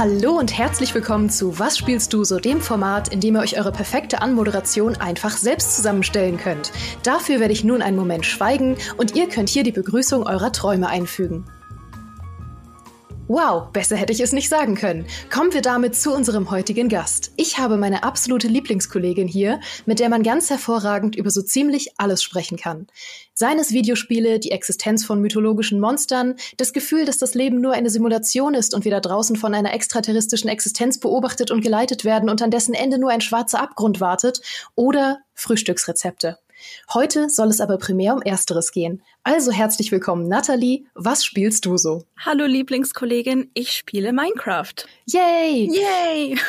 [0.00, 3.58] Hallo und herzlich willkommen zu Was spielst du so, dem Format, in dem ihr euch
[3.58, 6.72] eure perfekte Anmoderation einfach selbst zusammenstellen könnt.
[7.02, 10.88] Dafür werde ich nun einen Moment schweigen und ihr könnt hier die Begrüßung eurer Träume
[10.88, 11.44] einfügen.
[13.32, 15.06] Wow, besser hätte ich es nicht sagen können.
[15.32, 17.30] Kommen wir damit zu unserem heutigen Gast.
[17.36, 22.24] Ich habe meine absolute Lieblingskollegin hier, mit der man ganz hervorragend über so ziemlich alles
[22.24, 22.88] sprechen kann.
[23.32, 28.54] Seines Videospiele, die Existenz von mythologischen Monstern, das Gefühl, dass das Leben nur eine Simulation
[28.54, 32.50] ist und wir da draußen von einer extraterrestrischen Existenz beobachtet und geleitet werden und an
[32.50, 34.40] dessen Ende nur ein schwarzer Abgrund wartet,
[34.74, 36.36] oder Frühstücksrezepte.
[36.92, 39.02] Heute soll es aber primär um Ersteres gehen.
[39.22, 40.86] Also herzlich willkommen, Nathalie.
[40.94, 42.04] Was spielst du so?
[42.18, 44.86] Hallo Lieblingskollegin, ich spiele Minecraft.
[45.06, 45.70] Yay!
[45.70, 46.38] Yay!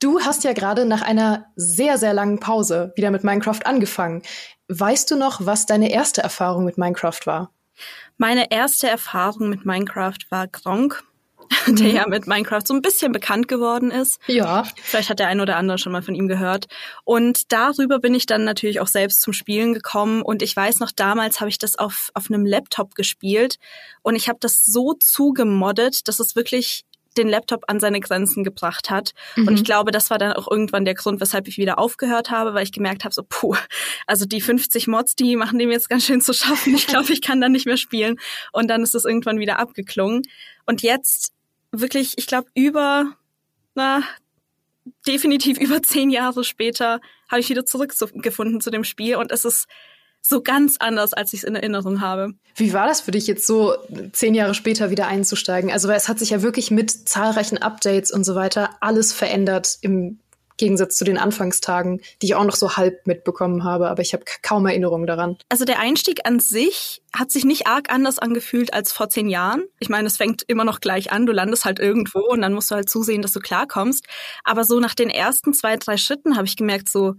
[0.00, 4.22] Du hast ja gerade nach einer sehr, sehr langen Pause wieder mit Minecraft angefangen.
[4.68, 7.50] Weißt du noch, was deine erste Erfahrung mit Minecraft war?
[8.16, 11.02] Meine erste Erfahrung mit Minecraft war Gronk.
[11.66, 14.20] der ja mit Minecraft so ein bisschen bekannt geworden ist.
[14.26, 14.64] Ja.
[14.82, 16.66] Vielleicht hat der ein oder andere schon mal von ihm gehört.
[17.04, 20.22] Und darüber bin ich dann natürlich auch selbst zum Spielen gekommen.
[20.22, 23.58] Und ich weiß noch, damals habe ich das auf, auf einem Laptop gespielt.
[24.02, 26.84] Und ich habe das so zugemoddet, dass es wirklich
[27.18, 29.12] den Laptop an seine Grenzen gebracht hat.
[29.36, 29.48] Mhm.
[29.48, 32.54] Und ich glaube, das war dann auch irgendwann der Grund, weshalb ich wieder aufgehört habe,
[32.54, 33.56] weil ich gemerkt habe, so, puh,
[34.06, 36.74] also die 50 Mods, die machen dem jetzt ganz schön zu schaffen.
[36.74, 38.18] Ich glaube, ich kann da nicht mehr spielen.
[38.52, 40.22] Und dann ist es irgendwann wieder abgeklungen.
[40.64, 41.32] Und jetzt
[41.72, 43.12] wirklich, ich glaube, über,
[43.74, 44.02] na,
[45.06, 49.66] definitiv über zehn Jahre später habe ich wieder zurückgefunden zu dem Spiel und es ist
[50.20, 52.32] so ganz anders, als ich es in Erinnerung habe.
[52.56, 53.76] Wie war das für dich jetzt so
[54.12, 55.70] zehn Jahre später wieder einzusteigen?
[55.70, 59.78] Also weil es hat sich ja wirklich mit zahlreichen Updates und so weiter alles verändert
[59.80, 60.18] im
[60.58, 64.24] Gegensatz zu den Anfangstagen, die ich auch noch so halb mitbekommen habe, aber ich habe
[64.42, 65.38] kaum Erinnerungen daran.
[65.48, 69.64] Also der Einstieg an sich hat sich nicht arg anders angefühlt als vor zehn Jahren.
[69.78, 72.70] Ich meine, es fängt immer noch gleich an, du landest halt irgendwo und dann musst
[72.70, 74.06] du halt zusehen, dass du klarkommst.
[74.44, 77.14] Aber so nach den ersten zwei, drei Schritten habe ich gemerkt, so,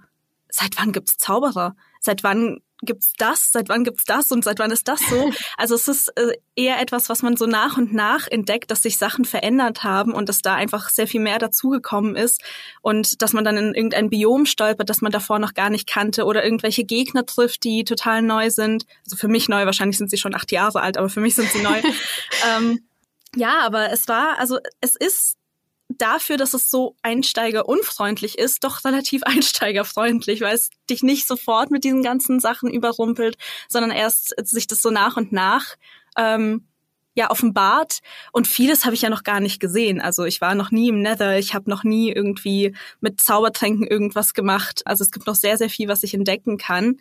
[0.49, 1.75] seit wann gibt's Zauberer?
[1.99, 3.51] Seit wann gibt's das?
[3.51, 4.31] Seit wann gibt's das?
[4.31, 5.31] Und seit wann ist das so?
[5.57, 8.97] Also es ist äh, eher etwas, was man so nach und nach entdeckt, dass sich
[8.97, 12.41] Sachen verändert haben und dass da einfach sehr viel mehr dazugekommen ist
[12.81, 16.23] und dass man dann in irgendein Biom stolpert, das man davor noch gar nicht kannte
[16.23, 18.85] oder irgendwelche Gegner trifft, die total neu sind.
[19.05, 21.49] Also für mich neu, wahrscheinlich sind sie schon acht Jahre alt, aber für mich sind
[21.51, 21.81] sie neu.
[22.57, 22.79] ähm,
[23.35, 25.38] ja, aber es war, also es ist
[26.01, 31.83] dafür, dass es so einsteigerunfreundlich ist, doch relativ einsteigerfreundlich, weil es dich nicht sofort mit
[31.83, 33.37] diesen ganzen Sachen überrumpelt,
[33.67, 35.75] sondern erst sich das so nach und nach
[36.17, 36.65] ähm,
[37.15, 37.99] ja offenbart.
[38.31, 40.01] Und vieles habe ich ja noch gar nicht gesehen.
[40.01, 44.33] Also ich war noch nie im Nether, ich habe noch nie irgendwie mit Zaubertränken irgendwas
[44.33, 44.81] gemacht.
[44.85, 46.99] Also es gibt noch sehr, sehr viel, was ich entdecken kann.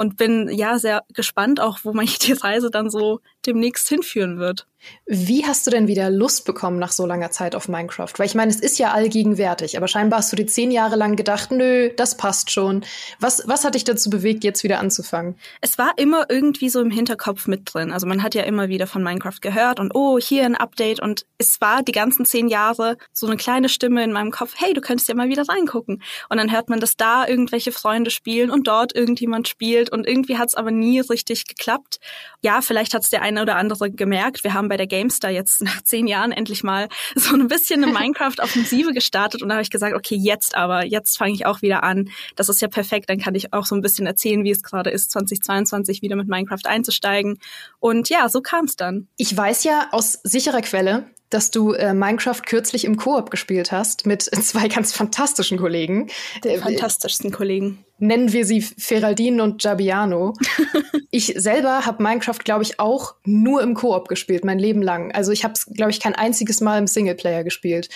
[0.00, 4.66] Und bin ja sehr gespannt auch, wo mich die Reise dann so demnächst hinführen wird.
[5.06, 8.12] Wie hast du denn wieder Lust bekommen nach so langer Zeit auf Minecraft?
[8.16, 11.16] Weil ich meine, es ist ja allgegenwärtig, aber scheinbar hast du dir zehn Jahre lang
[11.16, 12.84] gedacht, nö, das passt schon.
[13.18, 15.36] Was, was hat dich dazu bewegt, jetzt wieder anzufangen?
[15.60, 17.90] Es war immer irgendwie so im Hinterkopf mit drin.
[17.90, 21.24] Also man hat ja immer wieder von Minecraft gehört und oh, hier ein Update und
[21.38, 24.80] es war die ganzen zehn Jahre so eine kleine Stimme in meinem Kopf, hey, du
[24.80, 26.02] könntest ja mal wieder reingucken.
[26.28, 30.36] Und dann hört man, dass da irgendwelche Freunde spielen und dort irgendjemand spielt und irgendwie
[30.36, 31.98] hat es aber nie richtig geklappt.
[32.42, 34.44] Ja, vielleicht hat es der eine oder andere gemerkt.
[34.44, 37.92] Wir haben bei der GameStar jetzt nach zehn Jahren endlich mal so ein bisschen eine
[37.92, 41.82] Minecraft-Offensive gestartet und da habe ich gesagt, okay, jetzt aber, jetzt fange ich auch wieder
[41.82, 42.10] an.
[42.36, 44.90] Das ist ja perfekt, dann kann ich auch so ein bisschen erzählen, wie es gerade
[44.90, 47.38] ist, 2022 wieder mit Minecraft einzusteigen.
[47.78, 49.08] Und ja, so kam es dann.
[49.16, 54.06] Ich weiß ja aus sicherer Quelle, dass du äh, Minecraft kürzlich im Koop gespielt hast
[54.06, 56.08] mit zwei ganz fantastischen Kollegen.
[56.44, 57.84] Äh, fantastischsten Kollegen.
[57.98, 60.34] Nennen wir sie Feraldin und Jabiano.
[61.10, 65.12] ich selber habe Minecraft, glaube ich, auch nur im Koop gespielt, mein Leben lang.
[65.12, 67.88] Also ich habe es, glaube ich, kein einziges Mal im Singleplayer gespielt.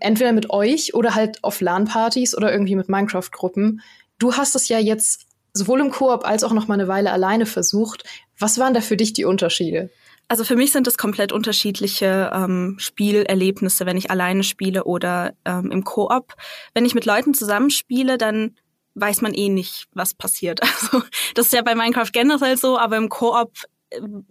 [0.00, 3.82] Entweder mit euch oder halt auf LAN-Partys oder irgendwie mit Minecraft-Gruppen.
[4.18, 7.44] Du hast es ja jetzt sowohl im Koop als auch noch mal eine Weile alleine
[7.44, 8.04] versucht.
[8.38, 9.90] Was waren da für dich die Unterschiede?
[10.28, 15.70] Also für mich sind es komplett unterschiedliche ähm, Spielerlebnisse, wenn ich alleine spiele oder ähm,
[15.70, 16.34] im Koop.
[16.72, 18.56] Wenn ich mit Leuten zusammenspiele, dann
[18.94, 20.60] weiß man eh nicht, was passiert.
[20.82, 21.02] Also
[21.34, 23.52] das ist ja bei Minecraft generell so, aber im Koop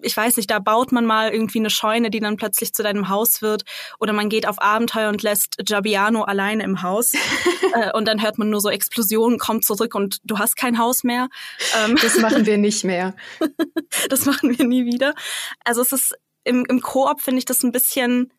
[0.02, 3.10] ich weiß nicht, da baut man mal irgendwie eine Scheune, die dann plötzlich zu deinem
[3.10, 3.63] Haus wird.
[4.00, 7.13] Oder man geht auf Abenteuer und lässt Jabiano alleine im Haus.
[7.74, 11.04] äh, und dann hört man nur so Explosionen, kommt zurück und du hast kein Haus
[11.04, 11.30] mehr.
[11.84, 13.16] Ähm das machen wir nicht mehr.
[14.10, 15.13] das machen wir nie wieder.
[15.63, 18.34] Also es ist im, im Koop finde ich das ein bisschen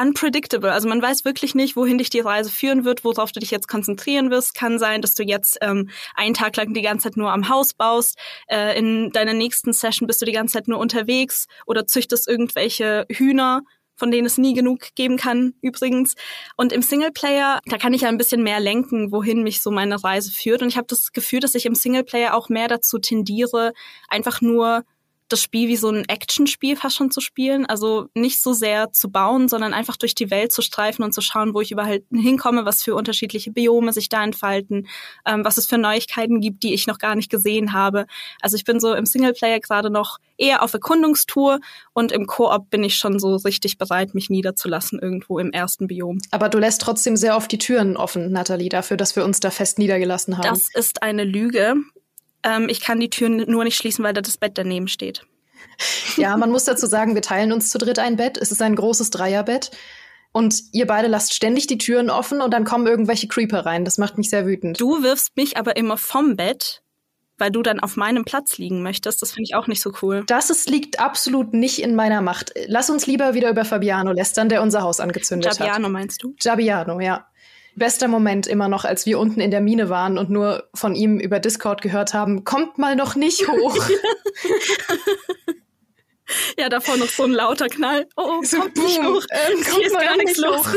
[0.00, 0.72] unpredictable.
[0.72, 3.68] Also man weiß wirklich nicht, wohin dich die Reise führen wird, worauf du dich jetzt
[3.68, 4.54] konzentrieren wirst.
[4.54, 7.74] Kann sein, dass du jetzt ähm, einen Tag lang die ganze Zeit nur am Haus
[7.74, 8.16] baust.
[8.48, 13.06] Äh, in deiner nächsten Session bist du die ganze Zeit nur unterwegs oder züchtest irgendwelche
[13.10, 13.62] Hühner
[14.00, 16.14] von denen es nie genug geben kann, übrigens.
[16.56, 20.02] Und im Singleplayer, da kann ich ja ein bisschen mehr lenken, wohin mich so meine
[20.02, 20.62] Reise führt.
[20.62, 23.74] Und ich habe das Gefühl, dass ich im Singleplayer auch mehr dazu tendiere,
[24.08, 24.84] einfach nur
[25.32, 27.66] das Spiel wie so ein Actionspiel fast schon zu spielen.
[27.66, 31.20] Also nicht so sehr zu bauen, sondern einfach durch die Welt zu streifen und zu
[31.20, 34.88] schauen, wo ich überall hinkomme, was für unterschiedliche Biome sich da entfalten,
[35.26, 38.06] ähm, was es für Neuigkeiten gibt, die ich noch gar nicht gesehen habe.
[38.40, 41.60] Also ich bin so im Singleplayer gerade noch eher auf Erkundungstour
[41.92, 46.18] und im Koop bin ich schon so richtig bereit, mich niederzulassen irgendwo im ersten Biom.
[46.30, 49.50] Aber du lässt trotzdem sehr oft die Türen offen, Nathalie, dafür, dass wir uns da
[49.50, 50.48] fest niedergelassen haben.
[50.48, 51.74] Das ist eine Lüge.
[52.42, 55.26] Ähm, ich kann die Tür nur nicht schließen, weil da das Bett daneben steht.
[56.16, 58.36] Ja, man muss dazu sagen, wir teilen uns zu dritt ein Bett.
[58.38, 59.70] Es ist ein großes Dreierbett.
[60.32, 63.84] Und ihr beide lasst ständig die Türen offen und dann kommen irgendwelche Creeper rein.
[63.84, 64.80] Das macht mich sehr wütend.
[64.80, 66.82] Du wirfst mich aber immer vom Bett,
[67.36, 69.22] weil du dann auf meinem Platz liegen möchtest.
[69.22, 70.22] Das finde ich auch nicht so cool.
[70.26, 72.52] Das ist, liegt absolut nicht in meiner Macht.
[72.66, 75.76] Lass uns lieber wieder über Fabiano lästern, der unser Haus angezündet Jabiano, hat.
[75.76, 76.34] Fabiano meinst du?
[76.38, 77.26] Jabiano, ja
[77.80, 81.18] bester Moment immer noch, als wir unten in der Mine waren und nur von ihm
[81.18, 83.76] über Discord gehört haben, kommt mal noch nicht hoch.
[86.58, 88.06] ja, davor noch so ein lauter Knall.
[88.16, 89.24] Oh, oh so, kommt boom, nicht hoch.
[89.30, 90.62] Ähm, kommt ist gar nichts los.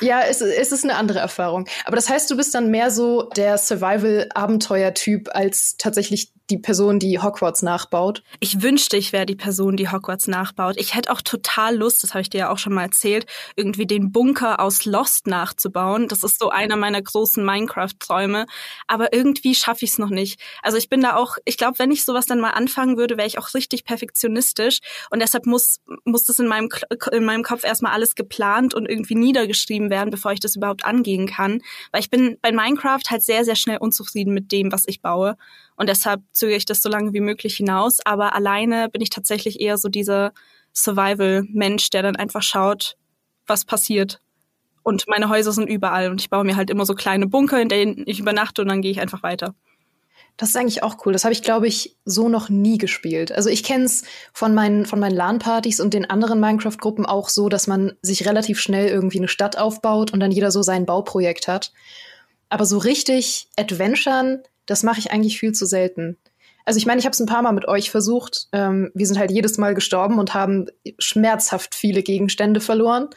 [0.00, 1.66] ja, es, es ist eine andere Erfahrung.
[1.84, 7.18] Aber das heißt, du bist dann mehr so der Survival-Abenteuer-Typ als tatsächlich die Person, die
[7.18, 8.22] Hogwarts nachbaut.
[8.40, 10.76] Ich wünschte, ich wäre die Person, die Hogwarts nachbaut.
[10.78, 13.26] Ich hätte auch total Lust, das habe ich dir ja auch schon mal erzählt,
[13.56, 16.08] irgendwie den Bunker aus Lost nachzubauen.
[16.08, 18.46] Das ist so einer meiner großen Minecraft-Träume.
[18.86, 20.40] Aber irgendwie schaffe ich es noch nicht.
[20.62, 23.26] Also ich bin da auch, ich glaube, wenn ich sowas dann mal anfangen würde, wäre
[23.26, 24.78] ich auch richtig perfektionistisch.
[25.10, 26.68] Und deshalb muss, muss das in meinem,
[27.10, 31.26] in meinem Kopf erstmal alles geplant und irgendwie niedergeschrieben werden, bevor ich das überhaupt angehen
[31.26, 31.62] kann.
[31.92, 35.36] Weil ich bin bei Minecraft halt sehr, sehr schnell unzufrieden mit dem, was ich baue.
[35.76, 37.98] Und deshalb zögere ich das so lange wie möglich hinaus.
[38.04, 40.32] Aber alleine bin ich tatsächlich eher so dieser
[40.74, 42.96] Survival-Mensch, der dann einfach schaut,
[43.46, 44.20] was passiert.
[44.82, 47.68] Und meine Häuser sind überall und ich baue mir halt immer so kleine Bunker, in
[47.68, 49.54] denen ich übernachte und dann gehe ich einfach weiter.
[50.36, 51.12] Das ist eigentlich auch cool.
[51.12, 53.32] Das habe ich, glaube ich, so noch nie gespielt.
[53.32, 54.02] Also ich kenne es
[54.32, 58.60] von meinen, von meinen LAN-Partys und den anderen Minecraft-Gruppen auch so, dass man sich relativ
[58.60, 61.72] schnell irgendwie eine Stadt aufbaut und dann jeder so sein Bauprojekt hat.
[62.48, 66.18] Aber so richtig Adventuren das mache ich eigentlich viel zu selten.
[66.64, 68.48] Also ich meine, ich habe es ein paar Mal mit euch versucht.
[68.52, 70.66] Ähm, wir sind halt jedes Mal gestorben und haben
[70.98, 73.08] schmerzhaft viele Gegenstände verloren.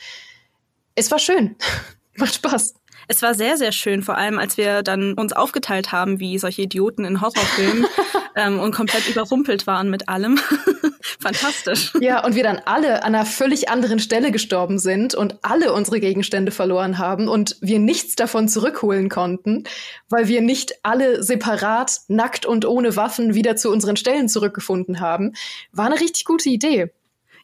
[0.93, 1.55] Es war schön.
[2.15, 2.75] Macht Spaß.
[3.11, 6.61] Es war sehr, sehr schön, vor allem als wir dann uns aufgeteilt haben, wie solche
[6.61, 7.87] Idioten in Horrorfilmen
[8.35, 10.39] ähm, und komplett überrumpelt waren mit allem.
[11.19, 11.91] Fantastisch.
[12.01, 15.99] Ja, und wir dann alle an einer völlig anderen Stelle gestorben sind und alle unsere
[15.99, 19.63] Gegenstände verloren haben und wir nichts davon zurückholen konnten,
[20.07, 25.33] weil wir nicht alle separat, nackt und ohne Waffen wieder zu unseren Stellen zurückgefunden haben,
[25.71, 26.91] war eine richtig gute Idee.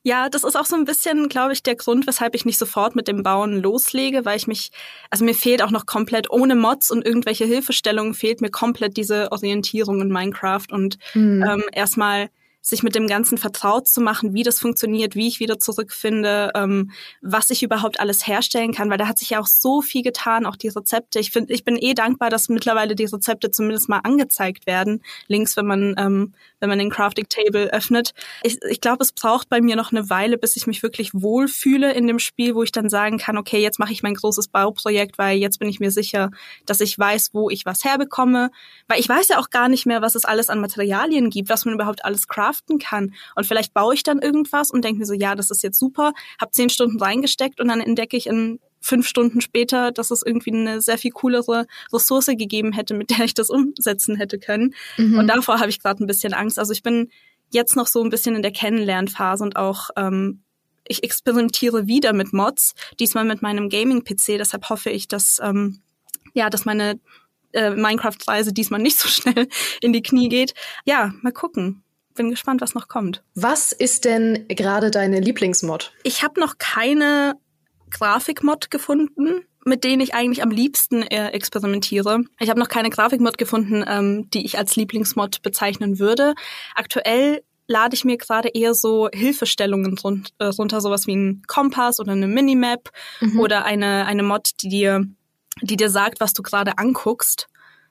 [0.05, 2.95] Ja, das ist auch so ein bisschen, glaube ich, der Grund, weshalb ich nicht sofort
[2.95, 4.69] mit dem Bauen loslege, weil ich mich,
[5.09, 9.31] also mir fehlt auch noch komplett ohne Mods und irgendwelche Hilfestellungen fehlt mir komplett diese
[9.31, 11.43] Orientierung in Minecraft und mhm.
[11.43, 12.29] ähm, erstmal
[12.61, 16.91] sich mit dem Ganzen vertraut zu machen, wie das funktioniert, wie ich wieder zurückfinde, ähm,
[17.21, 20.47] was ich überhaupt alles herstellen kann, weil da hat sich ja auch so viel getan,
[20.47, 21.19] auch die Rezepte.
[21.19, 25.57] Ich finde, ich bin eh dankbar, dass mittlerweile die Rezepte zumindest mal angezeigt werden, links,
[25.57, 26.33] wenn man ähm,
[26.65, 28.13] wenn man den Crafting Table öffnet.
[28.41, 31.93] Ich, ich glaube, es braucht bei mir noch eine Weile, bis ich mich wirklich wohlfühle
[31.93, 35.19] in dem Spiel, wo ich dann sagen kann, okay, jetzt mache ich mein großes Bauprojekt,
[35.19, 36.31] weil jetzt bin ich mir sicher,
[36.65, 38.49] dass ich weiß, wo ich was herbekomme,
[38.87, 41.65] weil ich weiß ja auch gar nicht mehr, was es alles an Materialien gibt, was
[41.65, 43.13] man überhaupt alles craften kann.
[43.35, 46.13] Und vielleicht baue ich dann irgendwas und denke mir so, ja, das ist jetzt super,
[46.41, 50.51] habe zehn Stunden reingesteckt und dann entdecke ich in fünf Stunden später, dass es irgendwie
[50.51, 54.75] eine sehr viel coolere Ressource gegeben hätte, mit der ich das umsetzen hätte können.
[54.97, 55.17] Mhm.
[55.17, 56.59] Und davor habe ich gerade ein bisschen Angst.
[56.59, 57.09] Also ich bin
[57.49, 60.43] jetzt noch so ein bisschen in der Kennenlernphase und auch ähm,
[60.87, 64.37] ich experimentiere wieder mit Mods, diesmal mit meinem Gaming-PC.
[64.37, 65.81] Deshalb hoffe ich, dass ähm,
[66.33, 66.99] ja, dass meine
[67.53, 69.47] äh, Minecraft-Reise diesmal nicht so schnell
[69.81, 70.53] in die Knie geht.
[70.85, 71.81] Ja, mal gucken
[72.15, 73.23] bin gespannt, was noch kommt.
[73.35, 75.93] Was ist denn gerade deine Lieblingsmod?
[76.03, 77.35] Ich habe noch keine
[77.97, 82.23] Grafikmod gefunden, mit denen ich eigentlich am liebsten äh, experimentiere.
[82.39, 86.35] Ich habe noch keine Grafikmod gefunden, ähm, die ich als Lieblingsmod bezeichnen würde.
[86.75, 92.01] Aktuell lade ich mir gerade eher so Hilfestellungen run äh, runter, sowas wie ein Kompass
[92.01, 93.39] oder eine Minimap mhm.
[93.39, 95.05] oder eine, eine Mod, die dir,
[95.61, 97.47] die dir sagt, was du gerade anguckst.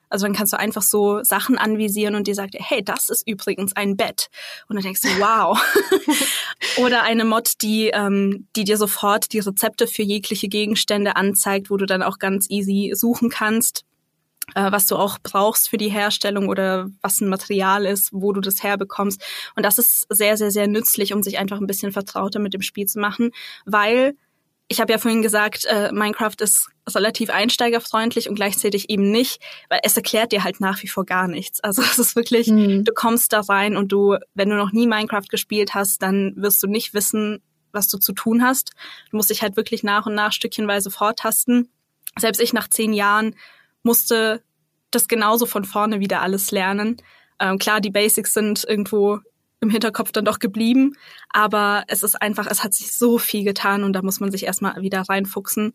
[0.09, 3.75] Also dann kannst du einfach so Sachen anvisieren und die sagt, hey, das ist übrigens
[3.75, 4.29] ein Bett.
[4.67, 5.59] Und dann denkst du, wow.
[6.77, 11.77] Oder eine Mod, die, ähm, die dir sofort die Rezepte für jegliche Gegenstände anzeigt, wo
[11.77, 13.83] du dann auch ganz easy suchen kannst.
[14.53, 18.41] äh, was du auch brauchst für die Herstellung oder was ein Material ist, wo du
[18.41, 19.23] das herbekommst.
[19.55, 22.61] Und das ist sehr, sehr, sehr nützlich, um sich einfach ein bisschen vertrauter mit dem
[22.61, 23.31] Spiel zu machen,
[23.65, 24.15] weil
[24.67, 29.79] ich habe ja vorhin gesagt, äh, Minecraft ist relativ einsteigerfreundlich und gleichzeitig eben nicht, weil
[29.83, 31.59] es erklärt dir halt nach wie vor gar nichts.
[31.61, 32.83] Also es ist wirklich, mhm.
[32.83, 36.61] du kommst da rein und du, wenn du noch nie Minecraft gespielt hast, dann wirst
[36.63, 37.41] du nicht wissen,
[37.71, 38.71] was du zu tun hast.
[39.11, 41.69] Du musst dich halt wirklich nach und nach stückchenweise vortasten.
[42.17, 43.35] Selbst ich nach zehn Jahren
[43.83, 44.41] musste
[44.91, 46.97] das genauso von vorne wieder alles lernen.
[47.39, 49.19] Ähm, klar, die Basics sind irgendwo
[49.61, 50.95] im Hinterkopf dann doch geblieben,
[51.29, 54.45] aber es ist einfach, es hat sich so viel getan und da muss man sich
[54.45, 55.73] erstmal wieder reinfuchsen.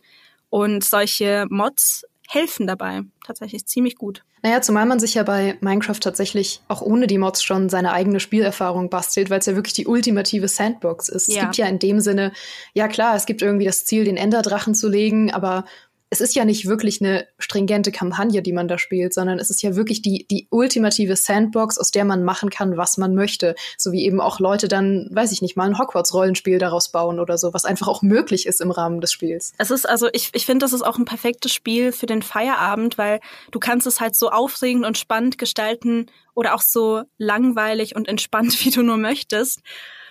[0.49, 4.23] Und solche Mods helfen dabei tatsächlich ziemlich gut.
[4.43, 8.21] Naja, zumal man sich ja bei Minecraft tatsächlich auch ohne die Mods schon seine eigene
[8.21, 11.29] Spielerfahrung bastelt, weil es ja wirklich die ultimative Sandbox ist.
[11.29, 11.35] Ja.
[11.35, 12.33] Es gibt ja in dem Sinne,
[12.73, 15.65] ja klar, es gibt irgendwie das Ziel, den Enderdrachen zu legen, aber
[16.13, 19.63] es ist ja nicht wirklich eine stringente Kampagne, die man da spielt, sondern es ist
[19.63, 23.55] ja wirklich die, die ultimative Sandbox, aus der man machen kann, was man möchte.
[23.79, 27.39] So wie eben auch Leute dann, weiß ich nicht, mal ein Hogwarts-Rollenspiel daraus bauen oder
[27.39, 29.53] so, was einfach auch möglich ist im Rahmen des Spiels.
[29.57, 32.99] Es ist also, ich, ich finde, das ist auch ein perfektes Spiel für den Feierabend,
[32.99, 33.21] weil
[33.53, 38.65] du kannst es halt so aufregend und spannend gestalten oder auch so langweilig und entspannt,
[38.65, 39.61] wie du nur möchtest.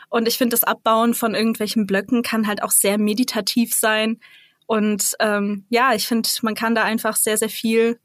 [0.10, 4.20] Und ich finde, das Abbauen von irgendwelchen Blöcken kann halt auch sehr meditativ sein.
[4.70, 8.00] Und ähm, ja, ich finde, man kann da einfach sehr, sehr viel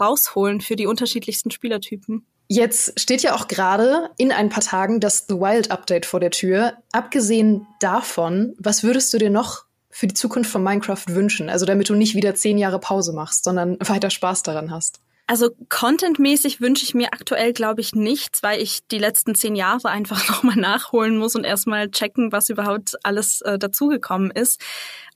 [0.00, 2.26] rausholen für die unterschiedlichsten Spielertypen.
[2.48, 6.32] Jetzt steht ja auch gerade in ein paar Tagen das The Wild Update vor der
[6.32, 6.72] Tür.
[6.90, 11.48] Abgesehen davon, was würdest du dir noch für die Zukunft von Minecraft wünschen?
[11.48, 14.98] Also damit du nicht wieder zehn Jahre Pause machst, sondern weiter Spaß daran hast.
[15.30, 19.90] Also contentmäßig wünsche ich mir aktuell, glaube ich, nichts, weil ich die letzten zehn Jahre
[19.90, 24.58] einfach nochmal nachholen muss und erstmal checken, was überhaupt alles äh, dazugekommen ist.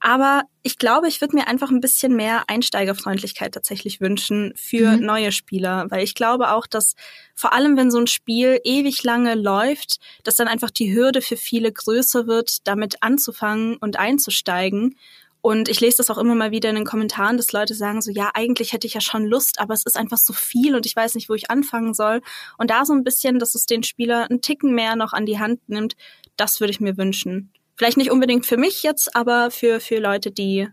[0.01, 5.07] Aber ich glaube, ich würde mir einfach ein bisschen mehr Einsteigerfreundlichkeit tatsächlich wünschen für mhm.
[5.07, 6.95] neue Spieler, weil ich glaube auch, dass
[7.35, 11.39] vor allem, wenn so ein Spiel ewig lange läuft, dass dann einfach die Hürde für
[11.39, 14.97] viele größer wird, damit anzufangen und einzusteigen.
[15.43, 18.13] Und ich lese das auch immer mal wieder in den Kommentaren, dass Leute sagen so,
[18.13, 20.95] ja, eigentlich hätte ich ja schon Lust, aber es ist einfach so viel und ich
[20.95, 22.23] weiß nicht, wo ich anfangen soll.
[22.59, 25.41] Und da so ein bisschen, dass es den Spieler einen Ticken mehr noch an die
[25.41, 25.97] Hand nimmt,
[26.37, 27.53] das würde ich mir wünschen.
[27.77, 30.69] Vielleicht nicht unbedingt für mich jetzt, aber für, für Leute, die,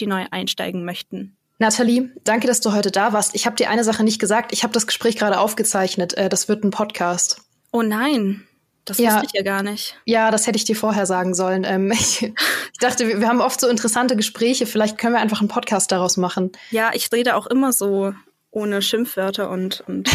[0.00, 1.36] die neu einsteigen möchten.
[1.58, 3.34] Nathalie, danke, dass du heute da warst.
[3.34, 4.52] Ich habe dir eine Sache nicht gesagt.
[4.52, 6.14] Ich habe das Gespräch gerade aufgezeichnet.
[6.14, 7.42] Äh, das wird ein Podcast.
[7.72, 8.46] Oh nein.
[8.84, 9.96] Das ja, wusste ich ja gar nicht.
[10.04, 11.64] Ja, das hätte ich dir vorher sagen sollen.
[11.64, 14.66] Ähm, ich, ich, dachte, wir, wir, haben oft so interessante Gespräche.
[14.66, 16.52] Vielleicht können wir einfach einen Podcast daraus machen.
[16.70, 18.12] Ja, ich rede auch immer so
[18.50, 19.82] ohne Schimpfwörter und.
[19.86, 20.10] und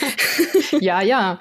[0.80, 1.38] ja, ja.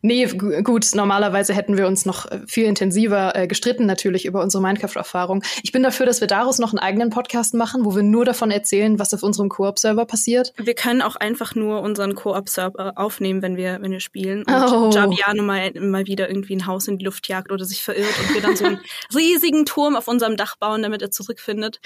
[0.00, 4.62] Nee, gut, normalerweise hätten wir uns noch äh, viel intensiver äh, gestritten, natürlich über unsere
[4.62, 5.42] Minecraft-Erfahrung.
[5.64, 8.52] Ich bin dafür, dass wir daraus noch einen eigenen Podcast machen, wo wir nur davon
[8.52, 10.52] erzählen, was auf unserem Koop-Server passiert.
[10.56, 14.44] Wir können auch einfach nur unseren Koop-Server aufnehmen, wenn wir, wenn wir spielen.
[14.44, 14.90] Und oh.
[14.92, 18.34] Javiano mal, mal wieder irgendwie ein Haus in die Luft jagt oder sich verirrt und
[18.34, 18.80] wir dann so einen
[19.14, 21.80] riesigen Turm auf unserem Dach bauen, damit er zurückfindet.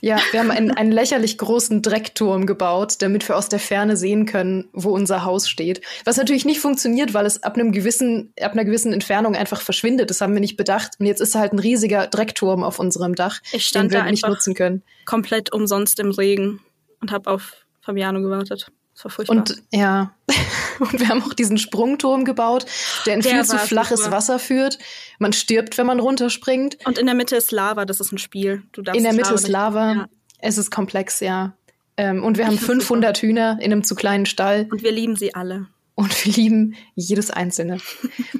[0.00, 4.26] Ja, wir haben einen, einen lächerlich großen Dreckturm gebaut, damit wir aus der Ferne sehen
[4.26, 5.80] können, wo unser Haus steht.
[6.04, 10.10] Was natürlich nicht funktioniert, weil es ab einem gewissen, ab einer gewissen Entfernung einfach verschwindet.
[10.10, 10.92] Das haben wir nicht bedacht.
[10.98, 14.26] Und jetzt ist halt ein riesiger Dreckturm auf unserem Dach, ich stand den wir nicht
[14.26, 14.82] nutzen können.
[15.06, 16.60] Komplett umsonst im Regen
[17.00, 18.70] und habe auf Fabiano gewartet.
[18.94, 19.36] Das war furchtbar.
[19.36, 20.12] Und ja,
[20.78, 22.66] und wir haben auch diesen Sprungturm gebaut,
[23.06, 24.12] der in der viel zu flaches super.
[24.12, 24.78] Wasser führt.
[25.18, 26.76] Man stirbt, wenn man runterspringt.
[26.84, 28.62] Und in der Mitte ist Lava, das ist ein Spiel.
[28.72, 29.92] Du darfst in der Mitte Lava ist Lava.
[29.92, 30.08] Ja.
[30.40, 31.54] Es ist komplex, ja.
[31.96, 33.26] Ähm, und wir haben 500 super.
[33.26, 34.68] Hühner in einem zu kleinen Stall.
[34.70, 35.66] Und wir lieben sie alle
[35.98, 37.78] und wir lieben jedes einzelne.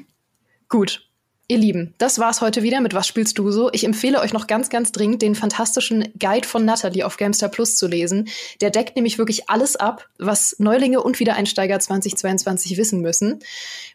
[0.69, 1.05] Gut.
[1.51, 3.71] Ihr Lieben, das war's heute wieder mit Was spielst du so?
[3.73, 7.75] Ich empfehle euch noch ganz, ganz dringend den fantastischen Guide von Natalie auf Gamestar Plus
[7.75, 8.29] zu lesen.
[8.61, 13.39] Der deckt nämlich wirklich alles ab, was Neulinge und Wiedereinsteiger 2022 wissen müssen,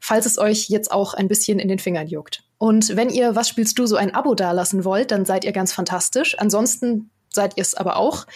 [0.00, 2.42] falls es euch jetzt auch ein bisschen in den Fingern juckt.
[2.58, 5.72] Und wenn ihr Was spielst du so ein Abo dalassen wollt, dann seid ihr ganz
[5.72, 6.36] fantastisch.
[6.38, 8.26] Ansonsten seid ihr es aber auch.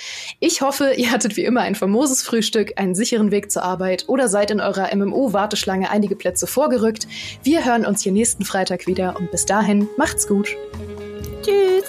[0.41, 4.29] Ich hoffe, ihr hattet wie immer ein famoses Frühstück, einen sicheren Weg zur Arbeit oder
[4.29, 7.07] seid in eurer MMO-Warteschlange einige Plätze vorgerückt.
[7.43, 10.57] Wir hören uns hier nächsten Freitag wieder und bis dahin macht's gut.
[11.43, 11.85] Tschüss.